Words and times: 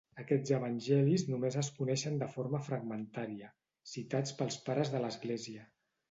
Aquests 0.21 0.51
evangelis 0.57 1.25
només 1.33 1.57
es 1.61 1.67
coneixen 1.75 2.15
de 2.23 2.29
forma 2.35 2.61
fragmentària, 2.67 3.49
citats 3.91 4.33
pels 4.39 4.57
pares 4.71 4.91
de 4.95 5.03
l'església. 5.05 5.67